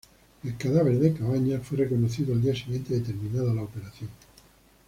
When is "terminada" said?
3.01-3.53